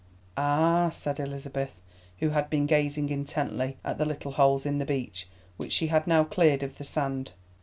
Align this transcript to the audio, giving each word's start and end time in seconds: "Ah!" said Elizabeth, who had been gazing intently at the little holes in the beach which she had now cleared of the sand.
"Ah!" 0.35 0.89
said 0.89 1.19
Elizabeth, 1.19 1.79
who 2.21 2.29
had 2.29 2.49
been 2.49 2.65
gazing 2.65 3.09
intently 3.11 3.77
at 3.85 3.99
the 3.99 4.03
little 4.05 4.31
holes 4.31 4.65
in 4.65 4.79
the 4.79 4.83
beach 4.85 5.27
which 5.57 5.71
she 5.73 5.89
had 5.89 6.07
now 6.07 6.23
cleared 6.23 6.63
of 6.63 6.79
the 6.79 6.83
sand. 6.83 7.33